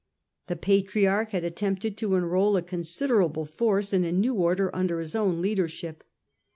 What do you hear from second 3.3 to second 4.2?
force in a